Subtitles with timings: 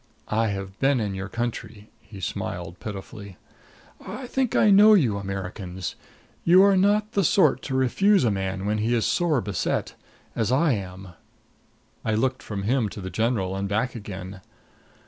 [0.33, 3.37] I have been in your country." He smiled pitifully.
[4.03, 5.93] "I think I know you Americans.
[6.43, 9.93] You are not the sort to refuse a man when he is sore beset
[10.35, 11.09] as I am."
[12.03, 14.41] I looked from him to the general and back again.